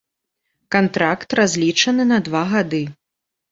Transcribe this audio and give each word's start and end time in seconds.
Кантракт 0.75 1.37
разлічаны 1.41 2.09
на 2.15 2.21
два 2.31 2.43
гады. 2.57 2.83